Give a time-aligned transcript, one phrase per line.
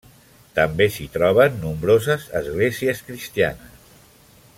[0.53, 3.97] També s'hi troben nombroses esglésies cristianes.